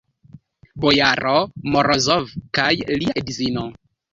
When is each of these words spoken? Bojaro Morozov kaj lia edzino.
Bojaro 0.85 1.35
Morozov 1.75 2.35
kaj 2.59 2.71
lia 3.03 3.17
edzino. 3.25 3.71